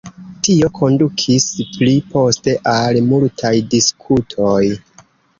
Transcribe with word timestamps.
Tio 0.45 0.67
kondukis 0.77 1.43
pli 1.75 1.91
poste 2.13 2.55
al 2.71 2.97
multaj 3.11 3.51
diskutoj. 3.75 4.57